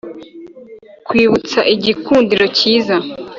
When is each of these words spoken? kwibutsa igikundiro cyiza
kwibutsa 1.07 1.59
igikundiro 1.75 2.43
cyiza 2.57 2.95